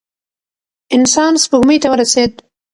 انسان 0.95 1.33
سپوږمۍ 1.43 1.77
ته 1.81 1.87
ورسېد. 1.89 2.31